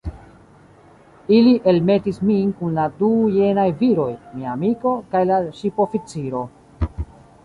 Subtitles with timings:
[1.39, 6.41] Ili elmetis min kun la du jenaj viroj, mia amiko, kaj la ŝipoficiro.